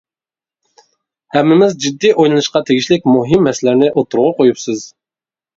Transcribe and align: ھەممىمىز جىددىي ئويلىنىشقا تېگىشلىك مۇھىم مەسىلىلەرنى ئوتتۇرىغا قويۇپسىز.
ھەممىمىز 1.35 1.75
جىددىي 1.83 2.15
ئويلىنىشقا 2.15 2.63
تېگىشلىك 2.71 3.05
مۇھىم 3.17 3.47
مەسىلىلەرنى 3.49 3.93
ئوتتۇرىغا 3.93 4.33
قويۇپسىز. 4.41 4.87